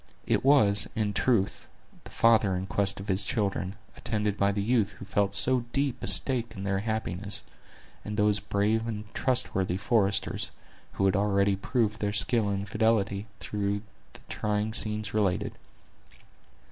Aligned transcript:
It 0.25 0.43
was, 0.43 0.87
in 0.95 1.13
truth, 1.13 1.67
the 2.05 2.09
father 2.09 2.55
in 2.55 2.65
quest 2.65 2.99
of 2.99 3.07
his 3.07 3.23
children, 3.23 3.75
attended 3.95 4.35
by 4.35 4.51
the 4.51 4.63
youth 4.63 4.93
who 4.93 5.05
felt 5.05 5.35
so 5.35 5.65
deep 5.73 6.01
a 6.01 6.07
stake 6.07 6.55
in 6.55 6.63
their 6.63 6.79
happiness, 6.79 7.43
and 8.03 8.17
those 8.17 8.39
brave 8.39 8.87
and 8.87 9.03
trusty 9.13 9.77
foresters, 9.77 10.49
who 10.93 11.05
had 11.05 11.15
already 11.15 11.55
proved 11.55 11.99
their 11.99 12.13
skill 12.13 12.49
and 12.49 12.67
fidelity 12.67 13.27
through 13.39 13.83
the 14.13 14.21
trying 14.27 14.73
scenes 14.73 15.13
related. 15.13 15.53